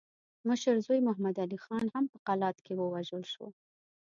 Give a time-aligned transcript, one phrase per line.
[0.47, 3.47] مشر زوی محمد علي خان هم په قلات کې ووژل شو.